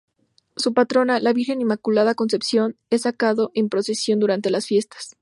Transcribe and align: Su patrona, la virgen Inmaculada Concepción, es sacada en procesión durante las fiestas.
Su 0.55 0.73
patrona, 0.73 1.19
la 1.19 1.31
virgen 1.31 1.61
Inmaculada 1.61 2.15
Concepción, 2.15 2.75
es 2.89 3.03
sacada 3.03 3.49
en 3.53 3.69
procesión 3.69 4.17
durante 4.17 4.49
las 4.49 4.65
fiestas. 4.65 5.09